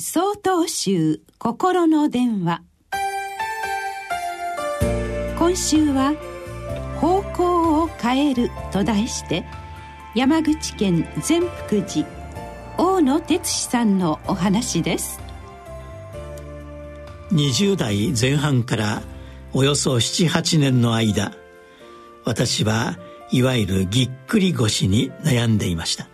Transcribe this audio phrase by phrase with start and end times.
[0.00, 2.62] 総統集心の電話。
[5.38, 6.14] 今週は
[6.98, 9.44] 「方向を変える」と題して
[10.14, 12.08] 山口県善福寺
[12.78, 15.20] 大野哲司さんのお話です。
[17.32, 19.02] 20代前半から
[19.52, 21.34] およそ78年の間
[22.24, 22.96] 私は
[23.30, 26.08] いわゆるぎっくり腰に悩んでいました。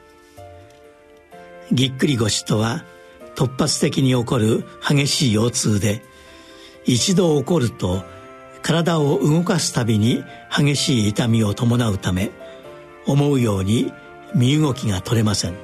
[1.70, 2.84] ぎっくり腰とは
[3.36, 6.02] 突発的に起こる激しい腰痛で
[6.84, 8.02] 一度起こると
[8.62, 12.30] 体を動かすたびに激しい痛みを伴うため
[13.06, 13.92] 思うように
[14.34, 15.54] 身動きが取れません。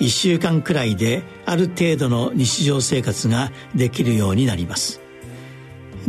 [0.00, 5.00] 1週間くらいである程度の日常生活ができるようになります。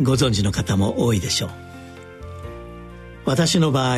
[0.01, 1.49] ご存知の方も多いでしょう。
[3.25, 3.97] 私の場合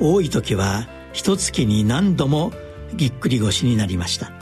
[0.00, 2.52] 多い時は一月に何度も
[2.94, 4.41] ぎっくり腰になりました。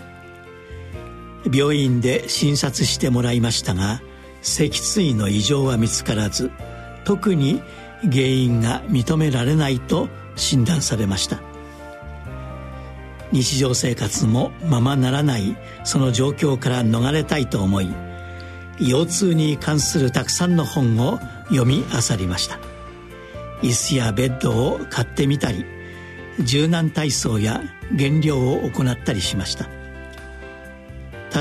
[1.53, 4.03] 病院で診察してもらいましたが
[4.43, 6.51] 脊椎の異常は見つからず
[7.05, 7.63] 特に
[8.03, 11.41] 原因が認められないと診断されました。
[13.33, 17.89] 日常生活もままならないその状況から逃れたいと思い
[18.81, 22.59] 腰痛に関するたくさんの本を読み漁りました。
[23.63, 25.65] 椅子やベッドを買ってみたり
[26.41, 29.80] 柔軟体操や減量を行ったりしました。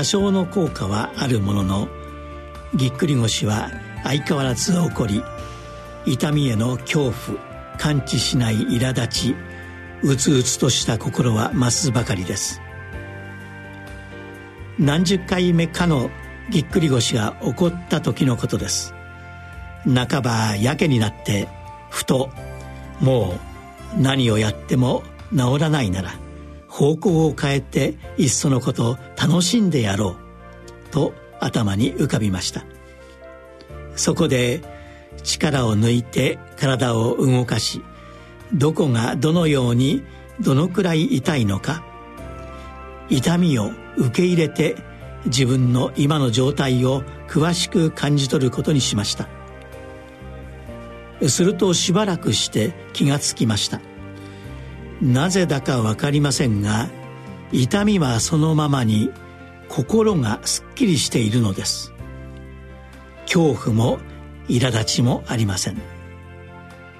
[0.00, 1.88] 多少の効果はあるものの
[2.74, 3.70] ぎっくり腰は
[4.02, 5.22] 相変わらず起こり
[6.06, 7.38] 痛みへの恐怖
[7.76, 9.36] 感知しない苛立ち
[10.02, 12.62] うつうつとした心は増すばかりです。
[14.78, 16.08] 何十回目かの
[16.48, 18.94] ぎっくり腰が起こった時のことです。
[19.84, 21.46] 半ばやけになって
[21.90, 22.30] ふと
[23.00, 23.34] も
[23.98, 25.02] う何をやっても
[25.36, 26.14] 治らないなら
[26.70, 30.16] 方向を変えていっそのこと楽しんでやろ
[30.88, 32.64] うと頭に浮かびました。
[33.96, 34.62] そこで
[35.22, 37.82] 力を抜いて体を動かし
[38.54, 40.02] どこがどのように
[40.40, 41.84] どのくらい痛いのか
[43.10, 44.76] 痛みを受け入れて
[45.26, 49.28] 自分の今の状態を詳しく感じ取ることにしました。
[51.28, 53.80] するとしばらくして気がつきました。
[55.00, 56.88] なぜだか分かりませんが
[57.52, 59.10] 痛みはそのままに
[59.68, 61.92] 心がすっきりしているのです。
[63.22, 63.98] 恐怖も
[64.48, 65.80] 苛立ちもありません。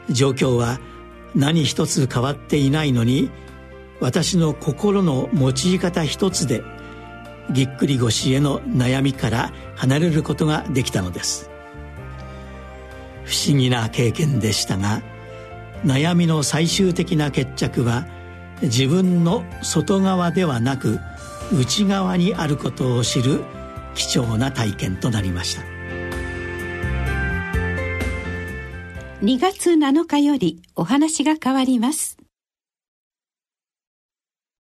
[0.09, 0.79] 状況は
[1.35, 3.31] 何一つ変わっていないのに
[4.01, 6.63] 私の心の持ち方一つで
[7.53, 11.51] ぎっくり腰への悩みから離れることができたのです。
[13.25, 15.03] 不思議な経験でしたが
[15.85, 18.07] 悩みの最終的な決着は
[18.63, 21.01] 自分の外側ではなく
[21.53, 23.43] 内側にあることを知る
[23.95, 25.63] 貴重な体験となりました。
[29.23, 32.20] 2月7日よりお話が変わります。